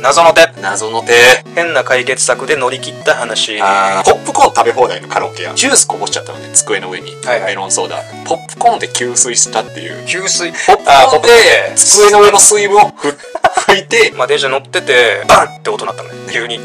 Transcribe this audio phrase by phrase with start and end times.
[0.00, 0.48] 謎の手。
[0.60, 1.12] 謎の手。
[1.54, 3.60] 変な解決策で乗り切った話。
[3.60, 7.50] あーポップコーン食べ放題のカラオケやジュースこぼしちゃったのね机の上に、はいはい。
[7.50, 7.96] メロンソーダ。
[8.24, 10.06] ポップコーンで給水したっていう。
[10.06, 10.50] 給水？
[10.52, 11.28] ポップコーンで
[11.76, 13.08] 机の上の水分をふ
[13.70, 14.12] 拭いて。
[14.16, 16.32] まあ電車乗っててバンって音鳴ったのね。
[16.32, 16.58] 急に。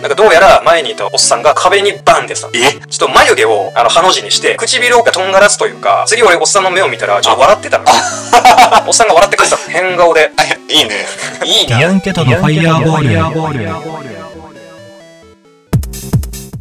[0.00, 7.84] なんかどうやら前にいたおっさんが壁にバンってさちょえっと眉毛をあのハの字にして唇がとんがらすというか次俺おっさんの目を見たらちょっと笑ってたの。
[8.86, 10.42] おっさんが笑ってくれてたの変顔であ
[10.72, 11.06] いいね
[11.46, 13.68] いいディアンケトのファイヤーボール。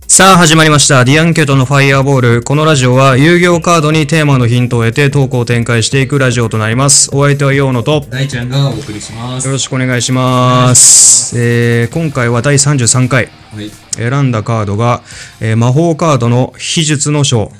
[0.07, 1.03] さあ始まりました。
[1.03, 2.43] ディアンケトのファイヤーボール。
[2.43, 7.09] このラジオは遊戯王カードにテーマのヒントを得てトークを展開していくラジオとなります。
[7.11, 9.47] お相手はヨーノとよ大ちゃんがお送りします。
[9.47, 11.35] ろしくお願いします。
[11.39, 13.29] えー、今回は第33回。
[13.53, 13.71] はい。
[13.95, 15.01] 選んだカードが、
[15.41, 17.51] えー魔法カードの秘術の書。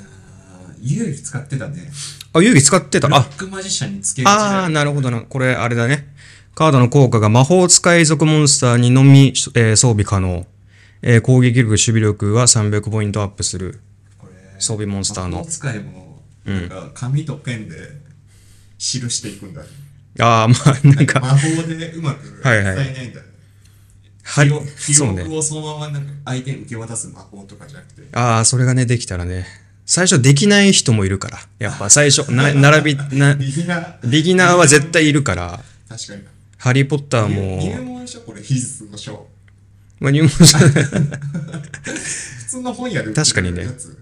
[0.82, 1.90] 遊戯使ってたね。
[2.38, 3.08] あ、遊戯使ってた。
[3.08, 4.68] あッ、クマジシャンにつけがちあー、だよ。
[4.70, 5.20] なるほどな。
[5.20, 6.08] これ、あれだね。
[6.54, 10.46] カードの効果が魔法使い属モンスターにのみ、えー装備可能。
[11.02, 13.80] えー攻撃力、守備力は300ポイントアップする。
[14.58, 17.76] 装備モンスターの魔法使いも、なんか紙とペンで
[18.78, 19.68] 記していくんだね。
[20.20, 23.26] ああ、まあ、なんか、魔法でうまく伝はいはいえないんだね。
[24.24, 25.36] は記憶記そうね憶。
[25.36, 28.02] をそのままなんか相手に受け渡す魔法とかじゃなくて。
[28.12, 29.46] ああ、それがね、できたらね。
[29.90, 31.38] 最初できない人もいるから。
[31.58, 34.06] やっぱ最初、な、 並び、な、ビギナー。
[34.08, 35.60] ビギナーは絶対いるから。
[35.88, 36.22] 確かに。
[36.58, 39.26] ハリーポッター入も、門書これ秘術の書。
[39.98, 40.66] まあ、入門書、 普
[42.48, 43.96] 通の本屋で売ってる確かにねやつ。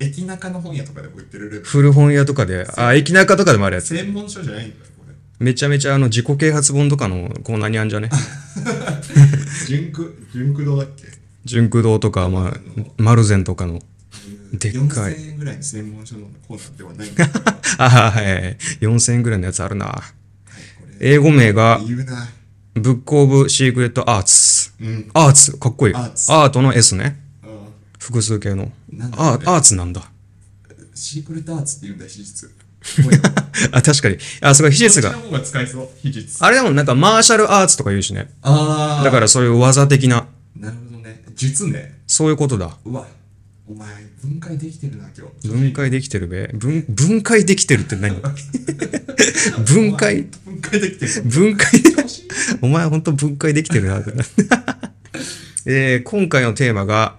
[0.00, 1.62] 駅中の本屋とかでも売ってるレベル。
[1.64, 3.94] 古本屋とかで、あ、駅中とかでもあるやつ。
[3.94, 5.14] 専門書じゃないんだよ、これ。
[5.44, 8.08] めちゃめちゃあの、自己啓発本とかのコーナーにあんじゃね？
[9.68, 11.04] 純駆、純駆動だっけ？
[11.44, 13.82] ジュンク堂とか、まあ、丸善とかの。
[14.52, 18.56] でっかい4000円ぐらいの専門書のコーナーではないんだけど、はい、あはいはい。
[18.80, 19.86] 4000円ぐらいのやつあるな。
[19.86, 20.02] こ
[21.00, 21.80] 英語名が。
[22.74, 24.72] Book of Secret Arts。
[24.80, 25.10] うん。
[25.14, 25.94] Arts、かっこいい。
[25.94, 27.18] art の S ね。
[27.42, 27.46] あ
[27.98, 28.70] 複数形の。
[29.16, 30.10] Arts なんだ。
[30.94, 32.52] Secret Arts って言うんだ、秘術。
[32.82, 33.30] すごいな
[33.72, 34.18] あ、確かに。
[34.42, 35.18] あ、すごい、秘術がが。
[36.40, 38.30] あれでもなんかマーシャルアーツとか言うしね。
[38.42, 39.04] あー。
[39.04, 41.22] だからそういう技的な、なるほどね。
[41.34, 41.98] 術ね。
[42.06, 42.76] そういうことだ。
[42.84, 43.06] うわ、
[43.68, 43.88] お前、
[44.22, 45.48] 分解できてるな、今日。
[45.48, 46.46] 分解できてるべ？
[46.54, 48.14] 分、分解できてるって何？
[49.66, 50.22] 分解？
[50.44, 51.22] 分解できてる。
[51.22, 51.82] 分解？
[52.62, 54.02] お前ほんと分解できてるな。
[55.66, 57.16] えー、今回のテーマが、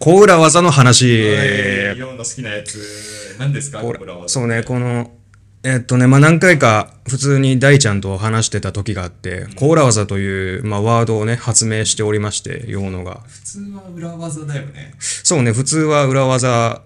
[0.00, 1.04] 小裏技の話。
[1.04, 3.36] はいヨウの好きなやつ。
[3.38, 4.28] 何ですかこれこれは。
[4.28, 5.12] そうね、この、
[5.62, 13.22] えっとね、まあ、何回か普通に大ちゃんと話してた時があって、コーラ技という、まあ、ワードをね、発明しておりまして、用のが。
[13.26, 14.94] 普通は裏技だよね。
[15.26, 16.82] そうね、普通は裏技、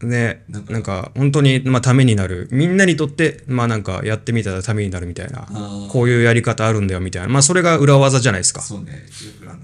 [0.00, 2.48] ね、なんんか、本当に、まあ、ためになる。
[2.50, 5.40] みんなにとって、まあ、なんか、やってみたらためになるみたいな。
[5.42, 7.28] ーこういうやり方あるんだよ、みたいな。
[7.28, 8.62] まあ、それが裏技じゃないですか。
[8.62, 9.60] そうね、よくあの、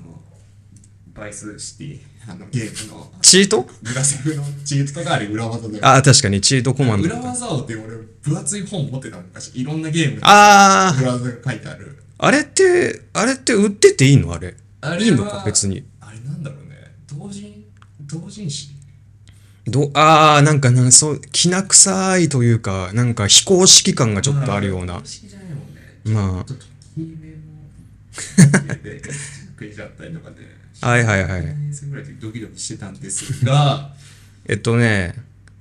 [1.15, 3.67] バイスシティ、あのゲームの、チート？
[3.83, 5.81] グラセフのチートとかあれ裏技だよ。
[5.87, 7.17] あ、確かに、チートコマンド裏。
[7.19, 12.05] 技をって俺、分厚い本持ってた昔、いろんなゲームであー、裏技が書いてある。
[12.19, 14.35] あれって、あれって売ってていいの？
[14.35, 14.55] あれ。
[14.83, 15.83] あれはいいのか、別に。
[16.03, 16.68] あれなんだろう
[18.09, 18.71] 同人誌。
[19.67, 24.95] どあー、なんかな、そう、きな臭いというか、なんか非公式感がちょっとあるような。
[24.95, 25.07] 公。
[25.07, 25.83] 式じゃないもんね。
[26.05, 26.47] まあ。
[29.85, 30.37] ったりとかで、
[30.81, 31.47] あ、はいはいはい。
[31.47, 33.91] 何年生ぐらいでドキドキしてたんですが、
[34.47, 35.15] えっとね、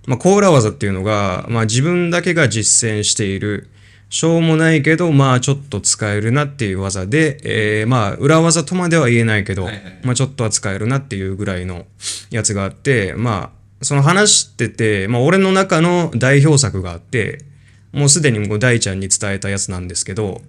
[0.06, 3.70] まあ、コーラ技っていうのが、まあ、自分だけが実践している、
[4.10, 11.86] しょうもないけど、まあ、ちょっと使えるなっていう技で、えー、まあ、裏技とまでは言えないけど、はいはいまあ、ちょっとは使えるなっていうぐらいの
[12.32, 17.44] やつがあって、まあ、その話してて、まあ、俺の中の代表作があって、
[17.92, 20.42] もうすでにもう大ちゃんに伝えたやつなんですけど、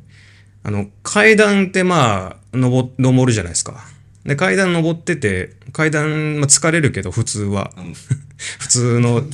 [0.63, 3.85] あの、階段ってまあ、登、登るじゃないですか。
[4.25, 7.73] で、階段登ってて、階段、まあ、疲れるけど、普通は。
[8.61, 9.25] 普通の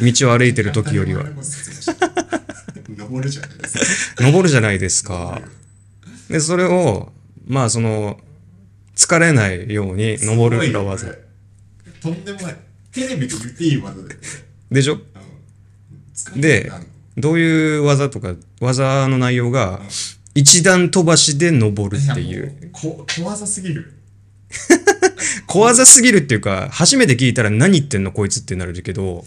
[0.00, 1.24] 道を歩いてる時よりは
[2.88, 4.24] 登るじゃないですか。
[4.24, 5.40] 登るじゃないですか。
[6.28, 7.12] で、それを、
[7.46, 8.18] まあ、その、
[8.96, 11.08] 疲れないように登る裏技
[12.00, 12.56] とんでもない。
[12.92, 14.16] テレビで言っていい技で。
[14.70, 15.00] でしょ？
[16.36, 16.70] で、
[17.16, 19.80] どういう技とか、技の内容が、
[20.34, 22.56] 一段飛ばしで登るっていう。
[22.66, 22.70] う。
[22.72, 23.92] こ小技すぎる。
[25.46, 29.24] 小技すぎるっていうか、初めて聞いたら何言ってんのこいつってなるけど、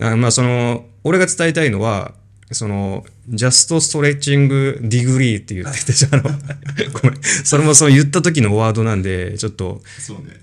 [0.00, 2.14] あまあその、俺が伝えたいのは、
[2.52, 10.40] その、 just stretching degree って言ってて、あの、ごめん、それもその言った時のワードなんで、ちょっと、そうね。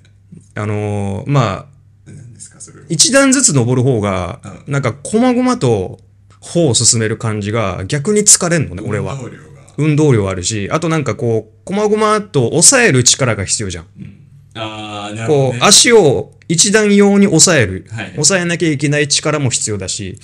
[0.56, 1.74] あのーまあ。
[2.88, 6.00] 一段ずつ登る方が、うなんか、細々と
[6.40, 9.18] 歩を進める感じが逆に疲れんのね、俺は。
[9.78, 13.86] 運動量あるし、あとなんかこう、こまごまっと抑える力が必要じゃん。
[14.56, 20.20] あー、なるほど、こうね。、足を一段用に抑える、はい抑えなきゃいけない力も必要だし、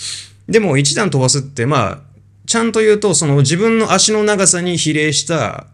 [0.49, 1.99] でも一段飛ばすって、まあ、
[2.45, 5.67] ちゃんと言うと、その自分の足の長さに比例した、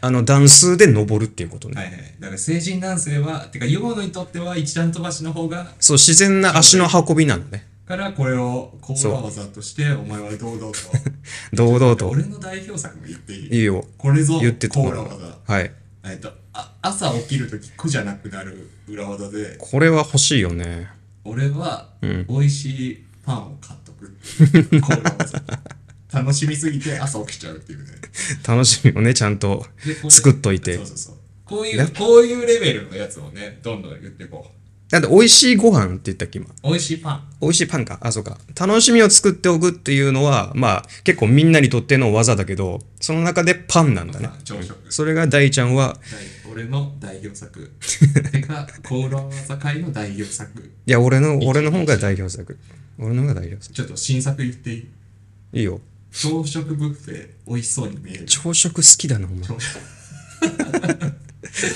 [0.00, 1.74] あの段数で登るっていうことね。
[1.74, 2.14] はいはい。
[2.20, 7.66] だから成人男性は、てか、ヨーノにとっては一段飛ばしの方が、そう、自然な足の運びなのね。
[7.86, 10.78] からこれをコーラ技として、お前は堂々と。
[11.54, 12.08] 堂々と。
[12.08, 13.56] 俺の代表作も言っていい？
[13.58, 13.84] いいよ。
[13.98, 15.38] これぞ言ってたコーラ技。
[15.46, 15.70] はい。
[16.04, 20.88] えっと、あ朝起きるとき苦じゃなくなる裏技で、これは欲しいよね。
[21.24, 24.16] 俺は美味しいパンを買っとく。
[26.14, 27.86] 楽しみすぎて朝起きちゃうっていうね。
[28.46, 30.86] 楽しみをね、ちゃんとでこれ作っといてそう。
[30.86, 31.16] そうそう。
[31.44, 34.46] こういう、こういうレベルのやつをね、どんどん言っていこ
[34.88, 36.46] だって美味しいご飯って言ったっけ今？
[36.46, 36.52] う。
[36.62, 37.28] 美味しいパン。
[37.40, 37.98] 美味しいパンか。
[38.00, 38.38] あ、そうか。
[38.58, 44.30] 楽しみを作っておくっていうのは、まあ、結構みんなにとっての技だけど、その中でパンなんだね。
[44.44, 44.92] 朝食。
[44.92, 45.96] それが大ちゃんは、
[46.46, 47.70] 大俺の代表作。
[48.32, 50.72] てか、コーラ技界の代表作。
[50.86, 52.56] いや、俺の、俺の方が代表作。
[52.98, 53.74] 俺の方が代表作。
[53.74, 54.88] ちょっと新作言っていい？
[55.54, 55.80] いいよ。
[56.12, 58.24] 朝食ブッフェ美味しそうに見える。
[58.26, 59.42] 朝食好きだな、お前。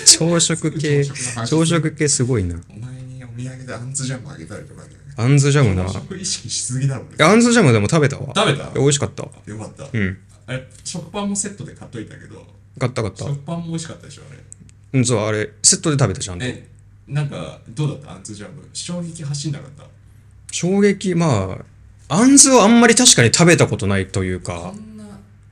[0.06, 1.04] 朝食 系、
[1.46, 2.60] 朝食系すごいな。
[2.68, 4.88] お前にお土産であんずジャムあげたりとかね。
[5.16, 5.84] あんずジャムな。
[5.84, 7.10] 朝食意識しすぎだろ、ね。
[7.24, 8.18] あんずジャムでも食べた？
[8.18, 8.32] わ。
[8.34, 8.70] 食べた？
[8.74, 9.22] 美味しかった。
[9.24, 9.88] よかった。
[9.92, 10.18] うん。
[10.46, 12.46] あれ、食パンもセットで買っといたけど、
[12.78, 13.24] 買った買った。
[13.26, 14.38] 食パンも美味しかったでしょ、あれ。
[14.92, 16.44] うん、そう、あれ、セットで食べたじゃんと。
[16.46, 16.66] え、
[17.08, 18.12] なんか、どうだった？
[18.12, 18.66] あんずジャム。
[18.72, 19.84] 衝撃走んなかった？
[20.60, 21.56] 衝撃、ま
[22.08, 24.74] あ、あんずはあんまり確かに食べたことないというこか、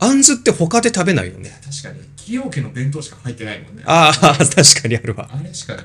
[0.00, 1.58] あんずって他で食べないよね。
[1.64, 3.82] 確かに、崎陽家の弁当しか入ってないもんね。
[3.87, 5.31] ああ、確かにあるわ。
[5.32, 5.84] あれしかない。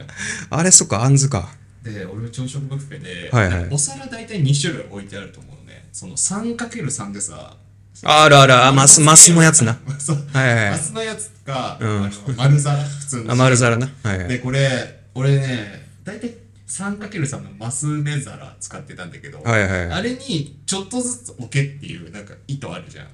[0.50, 1.48] あれ、そっか、あんずか。
[1.84, 5.86] で、俺の朝食ブッフェで、はいはいお皿大体2種類置いてあると思うのね。
[5.94, 7.56] その 3×3 でさ、
[8.04, 9.80] あるある、あ、マス、マスのやつな。
[10.00, 13.32] そうはいはいはいマスのやつか、うん丸皿、普通の。
[13.32, 13.90] あ、丸皿な。
[14.04, 14.40] はいはで、い。
[14.40, 16.43] これ、俺ね、大体
[16.74, 23.08] 3×3 のマス目皿使ってたんだけど、はいはいはいあれにちょっとずつ置けっていうなんか意図あるじゃん。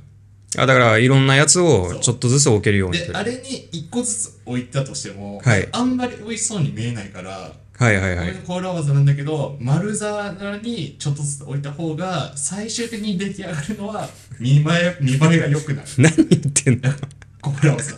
[0.57, 3.17] あ、だから、いろんなやつをちょっとずつ置けるようにすで、る。
[3.17, 8.41] あれに1個ずつ置いたとしても、はいあんまり美味しそうに見えないから、はいはいはいこれの。
[8.47, 14.09] コーラ技なんだけど、丸皿にちょっとずつ置いた方が、最終的に出来上がるのは
[14.39, 15.88] 見栄え、見栄えが良くなる。
[16.00, 16.94] 何言ってんの？
[17.41, 17.94] コーラ技。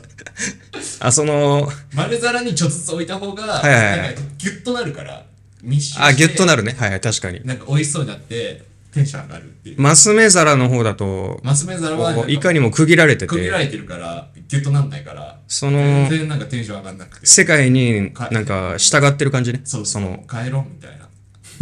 [1.00, 5.26] あ、その、丸皿にちょっとずつ置いた方が、いはいはいなんかギュッとなるから、
[5.64, 6.76] 密集してあ、ギュッとなるね。
[6.78, 7.42] はいはい、確かに。
[7.46, 8.64] なんか美味しそうになって、
[8.94, 9.82] テンション上がるっていう。
[9.82, 17.26] マス目皿の方だと、マス目皿はこういかにも区切られてて、区切られてるから、ギュッとなんないから、その全、然なんかテンション上がんなくて。
[17.26, 19.62] 世界になんか従ってる感じね。
[19.64, 21.08] そうそう、の、帰ろうみたいな。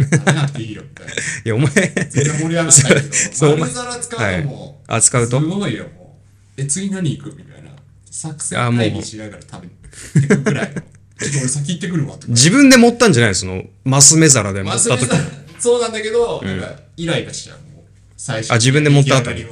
[0.00, 1.12] 食べなくていいよみたいな。
[1.12, 1.68] いや、お前、
[2.08, 5.40] 全然盛り上がんないけ そうど、丸皿使うともう、あ、使うと？
[5.40, 6.18] すごいよ、も
[6.56, 6.60] う。
[6.60, 7.36] え、次何行く？
[7.36, 7.70] みたいな。
[8.10, 9.68] 作戦会議しながら食べ
[10.26, 10.82] てくぐらいの。
[11.30, 12.26] ちょっと俺先行ってくるわとか。
[12.28, 15.06] 自分で持ったんじゃないその、マス目皿で持った時
[15.58, 17.56] そうなんだけど、なんか、イライラしちゃう。
[17.74, 17.84] もう
[18.16, 19.44] 最初あ自分で持った後に。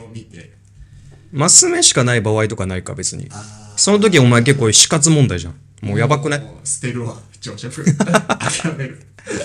[1.33, 3.29] マス目しかない場合とかないか、別に。
[3.31, 5.55] あその時お前結構死活問題じゃん。
[5.83, 6.43] もうやばくない？
[6.65, 7.85] 捨てるわ、朝食。
[7.95, 8.99] 諦める。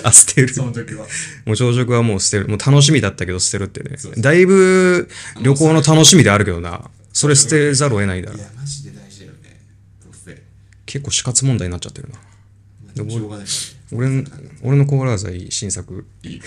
[0.03, 0.53] あ、捨てる。
[0.53, 1.05] その時は。
[1.45, 2.47] もう朝食はもう捨てる。
[2.47, 4.13] もう楽しみだったけど捨てるってねそう。
[4.13, 5.09] そうだいぶ
[5.41, 6.89] 旅行の楽しみであるけどな。
[7.11, 8.39] それ捨てざるを得ないだろい。
[8.39, 9.59] や、マジで大事だよね。
[10.03, 10.37] ブッフェ。
[10.93, 12.19] 結構死活問題になっちゃってるな。
[12.93, 13.45] でもしょうがない。
[13.91, 14.23] 俺の、
[14.61, 16.05] 俺のコーラーザイ新作。
[16.21, 16.41] いい。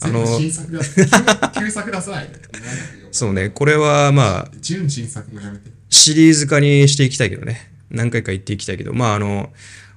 [0.00, 0.82] あの新作だ。
[0.82, 2.32] 旧旧作出さないで。
[3.12, 5.70] そうね、これはまあ、純新作もやめて。
[5.90, 7.70] シリーズ化にしていきたいけどね。
[7.88, 9.52] 何回か言っていきたいけど、まああの、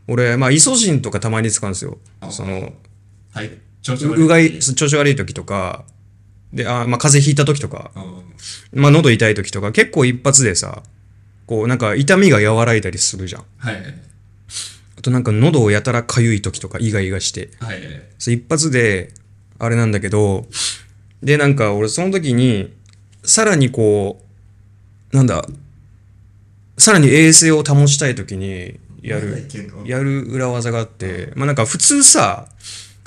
[0.08, 1.98] 俺、まあ、イソジンとかたまに使うんですよ。
[2.30, 2.72] その、
[3.32, 3.50] はい。
[3.82, 5.86] 調子ううがい、調子悪い時とか、
[6.54, 10.84] で、あまあ、風邪ひいた時とか、うんまあ、喉痛い時とか、結構一発でさ、
[11.48, 13.44] こう、なんか痛みが和らいだりするじゃん。
[13.58, 13.76] はい。
[14.98, 17.50] あとなんか喉をやたらかゆい時とか、イガイガして。
[17.60, 17.80] はい。
[18.18, 19.14] そう一発で、
[19.60, 20.48] あれなんだけど、
[21.24, 22.74] で、なんか俺その時に、
[23.24, 24.22] さらにこ
[25.12, 25.46] う、なんだ、
[26.78, 29.48] さらに衛生を保ちたい時にやる
[29.86, 32.50] やる裏技があって、まあなんか普通さ、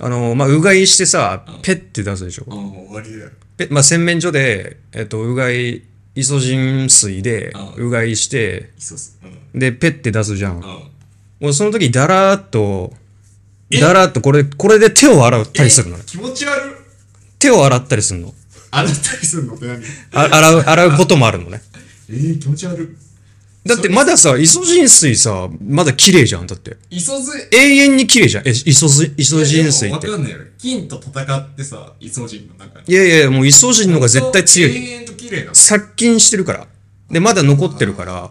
[0.01, 2.45] あの、まあうがいしてさ、ペッて出すでしょ？
[2.49, 3.31] うん、終わりだよ。
[3.59, 5.83] ペまあ洗面所で、えっと、うがい、
[6.19, 8.71] イソジン水でうがいして。
[9.55, 10.57] で、ペッて出すじゃん。
[10.57, 10.63] うん。
[10.63, 10.91] も
[11.51, 12.93] うその時だらーっと、
[13.71, 13.79] え？
[13.79, 16.11] だらーっとこれ、これで手を洗ったりするのねえ？
[16.11, 16.75] 気持ち悪い。
[17.39, 18.35] 手を洗ったりするの。
[18.73, 19.55] 洗ったりするの？
[19.55, 19.81] って何？
[20.13, 21.63] あ洗う、洗うこともあるのね。
[22.11, 22.89] えー、気持ち悪い。
[23.69, 26.47] だってまださ、イソジン水さ、まだ綺麗じゃん。
[26.47, 26.79] だって。
[26.91, 28.49] イソズ、永遠に綺麗じゃん。
[28.49, 30.09] え、イソジイソジン水って。
[30.09, 30.39] わかんないよ。
[30.59, 32.87] 金と戦ってさ、イソジンの中に。
[32.89, 34.75] いやいや、もうイソジンの方が絶対強い。
[34.75, 35.55] 永遠と綺麗なの？
[35.55, 36.67] 殺菌してるから。
[37.11, 38.31] で、まだ残ってるから、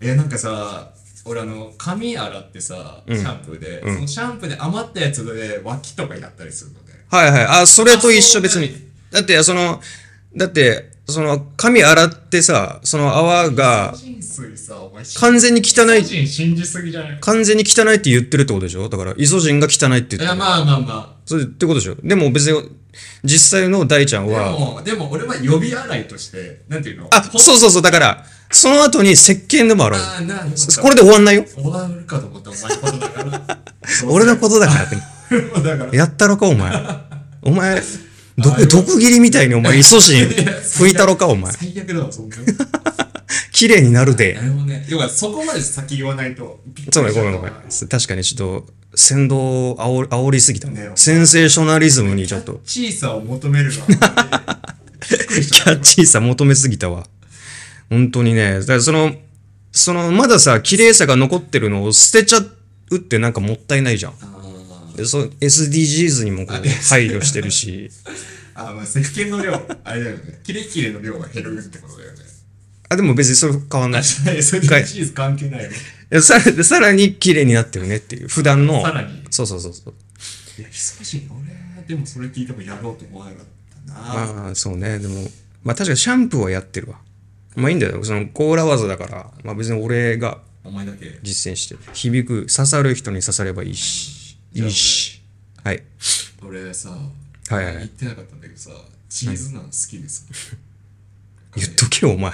[0.00, 0.90] えなんかさ
[1.24, 7.44] 俺あの髪洗ってさシャンプーで、そのシャンプーで余ったやつで脇とかやったりするのねはいはい。
[7.62, 8.72] あ、それと一緒別に。
[9.10, 9.80] だって、その、
[10.36, 13.94] だって、その、髪洗ってさ、その泡が
[15.18, 15.98] 完全に汚い。
[16.00, 17.18] イソジン信じすぎじゃない。
[17.20, 18.88] 完全に汚いって言ってるってことでしょ？
[18.88, 20.24] だから、イソジンが汚いって言ってる。
[20.24, 21.96] いやまあまあまそれってことでしょ？
[22.02, 22.70] でも別に、
[23.24, 27.10] 実際の大ちゃんあでは、もでも俺は予備洗いとしてなんていうの？
[27.12, 30.00] あ、そうそうそう、だから、その後に石鹸でも洗う。
[30.00, 31.44] あこれで終わんないよ。
[31.44, 33.58] 終わるかと思ったお前のことだから。
[34.08, 34.96] 俺のことだからって。
[35.54, 35.94] とだから。
[35.94, 36.72] やったろか、お前。
[37.42, 37.80] お前、
[38.40, 41.52] 毒、毒切りみたいにお前、イソジン拭いたろか、お前。
[41.52, 42.36] 最悪だわそんな
[43.52, 44.42] 綺麗になるでな。
[44.42, 46.60] るほどね要はそこまで先言わないと
[46.92, 47.52] そうね、ごめんごめん。
[47.52, 50.90] 確かにちょっと、先導を煽り煽りすぎたねね。
[50.96, 53.86] センセーショナリズムにちょっと、小さを求めるわ
[55.00, 57.06] キャッチーさ求めすぎたわ。
[57.88, 58.60] 本当にね。
[58.60, 59.14] だからその、
[59.72, 62.38] その、まださ、綺麗さが残ってるのを捨てちゃ
[62.90, 64.12] うってなんかもったいないじゃん。
[65.00, 67.90] でそう SDGs にもこう配慮してるし。
[68.54, 69.54] あまあ石鹸の量
[69.84, 72.18] あれだよねキレキレの量が減るってことだよね
[72.90, 74.04] あ、でも別にそれ変わんない。
[74.04, 75.64] それでチーズ関係ない
[76.10, 78.28] よさらさらに綺麗になってるねっていう。
[78.28, 78.82] 普段の。
[78.82, 79.94] さらにそうそうそうそう。
[80.60, 81.40] いや久しぶり
[81.78, 83.46] 俺でもそれ聞いてもやろうと思わなかっ
[83.86, 84.00] たな
[84.34, 84.98] まあ、そうね。
[84.98, 85.22] でも、
[85.62, 86.98] まあ確かにシャンプーはやってるわ。
[87.54, 88.02] まあいいんだよ。
[88.02, 91.80] その、コーラ技だから、まあ別に俺がお前だけ実践してる。
[91.92, 94.19] 響く、刺さる人に刺さればいいし。
[94.52, 95.20] いいし。
[95.62, 95.82] はい。
[96.42, 98.70] 俺さはいはい言ってなかったんだけどさ
[99.08, 100.26] チーズナン好きです
[101.56, 102.32] 言っとけよ、お前。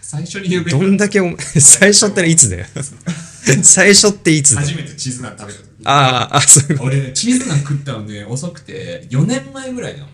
[0.00, 2.66] 最初に言うべきどんだけお前、 最初っていつだよ。
[3.62, 4.66] 最初っていつだよ。
[4.66, 5.92] 初めてチーズナン食べた時あ
[6.32, 10.12] あ、あ、そういうこ俺ねチーズナン食ったのね遅くて4年前ぐらいなのね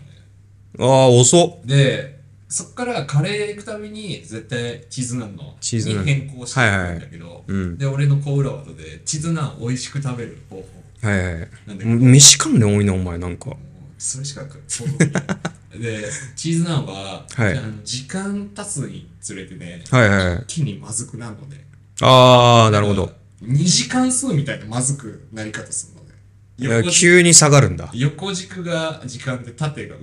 [0.77, 0.83] と。
[0.83, 1.67] ああ、遅っ。
[1.67, 2.14] で
[2.47, 7.77] そっからカレー行くたびに絶対チーズナンのチーズナンに変更してるんだけど、うん。
[7.77, 11.07] で俺のコーラワードでチーズナン美味しく食べる方法。
[11.07, 11.49] はいはいはい。
[11.67, 13.51] なんで飯関連多いな、お前、なんか。
[13.97, 17.57] それしか想像できないでチーズナンは、はい。
[17.57, 20.43] あの時間経つにつれてねはいはいはい。
[20.43, 21.65] 一気にまずくなるのね
[22.01, 23.11] ああ、なるほど。
[23.41, 26.15] 2時間数みたいなまずくなり方するのね
[26.57, 27.89] いや横軸急に下がるんだ。
[27.93, 29.95] 横軸が時間で縦が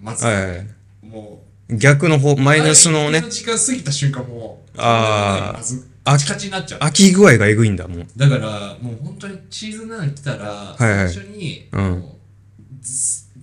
[0.00, 0.66] まずく、はいはい。
[1.02, 3.18] もう逆の方、マイナスのね。
[3.18, 5.54] あれ、時間過ぎた瞬間もうあ
[6.04, 6.80] あカチカチになっちゃう。
[6.80, 8.06] 飽き具合がえぐいんだ、もう。
[8.16, 11.08] だからもう本当にチーズナン来たら、いはい。
[11.12, 12.04] 最初に、うん。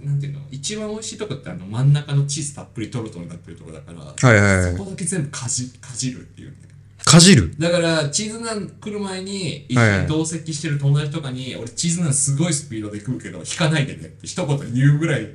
[0.03, 4.77] なんていうの一番美味しいとこってあの真ん中のチーズたっぷりトロトロになってるとこだから、はいはいはい。
[4.77, 6.57] そこだけ全部かじかじるっていうね。
[7.03, 7.53] かじる？
[7.59, 15.29] だからチーズナン来る前に一はいはい緒に同席してる友達とかに、俺チーズナンすごいスピードで食うけど引かないでねって一言言うぐらい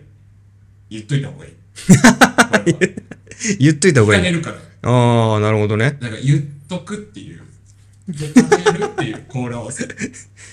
[0.88, 1.52] 言っといた方がいい
[3.58, 4.42] 言っといた方がいい。
[4.82, 5.98] ああ、なるほどね。
[6.00, 7.40] なんか言っとくっていう。
[8.08, 9.86] で食べるっていうコーラ合わせい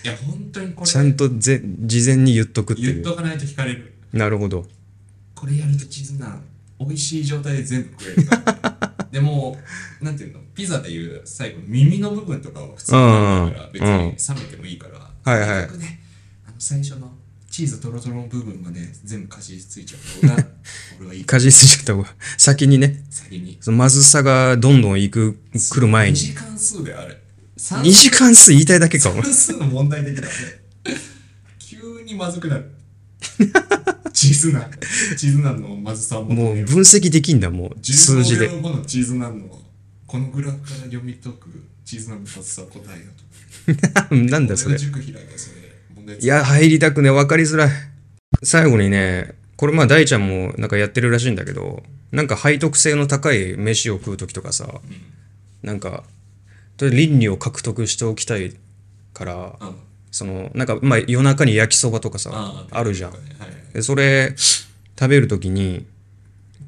[0.03, 0.87] や本当にこれ。
[0.87, 2.93] ちゃんとぜ事前に言っとくっていう。
[2.95, 3.93] 言っとかないと引かれる。
[4.13, 4.65] なるほど。
[5.33, 6.43] これやるとチーズナン
[6.79, 9.07] 美味しい状態で全部食えるから。
[9.11, 9.57] でも
[10.01, 10.39] なんていうの？
[10.53, 15.77] ピザでいう最後の耳の部分とかは普通にあるから別に冷めてもいいから、はいはい。
[15.77, 15.99] ね
[16.47, 17.11] あの最初の
[17.57, 20.35] チーズトロトロの部分まで全部かじりついちゃうの。
[20.35, 20.45] が
[20.99, 21.25] 俺はいい。
[21.25, 22.77] かじりついちゃった方が、先に。
[22.77, 26.15] ね、先にそのまずさがどんどんいく、来る前2に。
[26.17, 27.19] 時間数であれ。
[27.57, 29.23] 2時間数言いたいだけか、お前。
[29.23, 30.29] 算数の問題的だね。
[31.57, 32.69] 急にまずくなる。
[34.13, 34.71] チーズナン
[35.17, 37.83] チーズナンのまずさを求もう分析できんだ、もう。
[37.83, 38.51] 数字で。
[38.51, 39.63] 15秒後のチーズナンの。
[40.05, 41.49] このグラフから読み解く
[41.83, 43.03] チーズナンのまずさ答え
[43.67, 44.13] だと。
[44.15, 44.77] なんだそれ。
[44.77, 45.66] 塾開いたそれ
[46.19, 47.69] いや、入りたくね、分かりづらい。
[48.43, 54.81] 最後にね、これまあ大ちゃんもなんかやってるらしいんだけど、なんか背徳性の高い飯を食う時とかさ、
[55.63, 56.03] なんか、
[56.79, 58.55] 倫理を獲得しておきたい
[59.13, 59.75] から、うん
[60.09, 63.11] その、なんかまあ夜中に焼きそばとかさ、ああるじゃん。
[63.11, 63.21] はい
[63.73, 64.33] でそれ
[64.99, 65.85] 食べるときに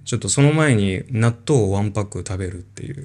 [0.06, 3.04] ちょっとその前に納豆をワンパック食べるっていう。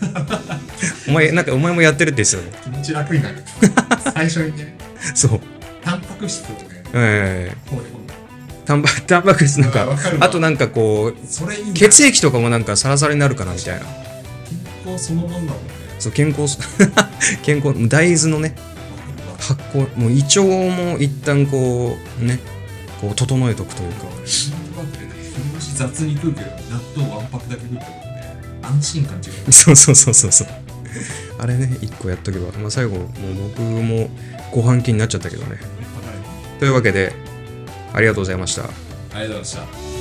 [1.08, 3.42] お前なんかお前もやってるって言って気持ち楽になる。
[4.14, 4.76] 最初にね。
[4.78, 5.40] た よそう
[5.82, 6.82] タンパク質をね。
[6.94, 7.56] ええ。
[7.70, 8.14] 放り込んで
[8.64, 9.88] タンパ タンパク質なんか
[10.20, 11.72] あとなんかこうそれいいな。
[11.74, 13.80] 血液とかもなんかサラサラになるかなみたいな。
[14.84, 15.54] 健康そのもんだもんね。
[15.98, 16.56] そう健康
[17.42, 18.54] 健康大豆のね
[19.38, 22.38] 発酵もう胃腸も一旦こうね
[23.00, 24.02] こう整えとくというか。
[24.02, 27.86] るわシートバッグでね昼飯雑に食うけど納豆わんぱくだけ食ね
[28.62, 29.52] 安心感違う。
[29.52, 30.48] そうそうそうそうそう
[31.38, 33.08] あれね一個やっとけば、まあ、最後もう
[33.56, 34.10] 僕も
[34.52, 35.58] ご飯気になっちゃったけどね。
[36.58, 37.14] というわけで
[37.92, 38.64] ありがとうございました。
[38.64, 38.66] あ
[39.14, 39.99] りがとうございました